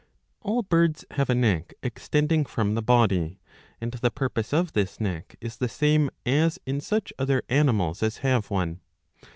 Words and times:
All 0.41 0.63
birds 0.63 1.05
have 1.11 1.29
a 1.29 1.35
neck 1.35 1.75
extending 1.83 2.43
from 2.43 2.73
the 2.73 2.81
body; 2.81 3.39
and 3.79 3.91
the 3.91 4.09
purpose 4.09 4.51
of 4.51 4.73
this 4.73 4.99
neck 4.99 5.35
is 5.39 5.57
the 5.57 5.69
same 5.69 6.09
as 6.25 6.57
in 6.65 6.81
such 6.81 7.13
other 7.19 7.43
animals 7.49 8.01
as 8.01 8.17
have 8.25 8.49
one.' 8.49 8.79